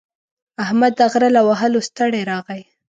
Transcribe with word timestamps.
احمد 0.63 0.91
د 0.99 1.01
غره 1.11 1.29
له 1.35 1.41
وهلو 1.47 1.79
ستړی 1.89 2.21
راغی. 2.31 2.61